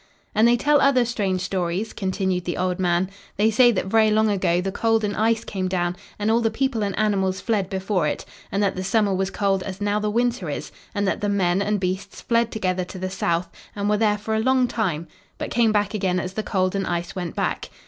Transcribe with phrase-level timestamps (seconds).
[0.33, 3.07] "And they tell other strange stories," continued the old man.
[3.37, 6.49] "They say that very long ago the cold and ice came down, and all the
[6.49, 10.09] people and animals fled before it, and that the summer was cold as now the
[10.09, 13.97] winter is, and that the men and beasts fled together to the south, and were
[13.97, 17.35] there for a long time, but came back again as the cold and ice went
[17.35, 17.69] back.